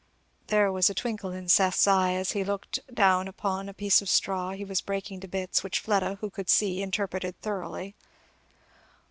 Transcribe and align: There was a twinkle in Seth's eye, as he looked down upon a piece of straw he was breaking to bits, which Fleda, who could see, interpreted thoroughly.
There 0.47 0.71
was 0.71 0.89
a 0.89 0.95
twinkle 0.95 1.31
in 1.31 1.47
Seth's 1.47 1.87
eye, 1.87 2.13
as 2.13 2.31
he 2.31 2.43
looked 2.43 2.79
down 2.91 3.27
upon 3.27 3.69
a 3.69 3.73
piece 3.75 4.01
of 4.01 4.09
straw 4.09 4.49
he 4.53 4.65
was 4.65 4.81
breaking 4.81 5.19
to 5.19 5.27
bits, 5.27 5.61
which 5.63 5.77
Fleda, 5.79 6.17
who 6.21 6.31
could 6.31 6.49
see, 6.49 6.81
interpreted 6.81 7.39
thoroughly. 7.41 7.93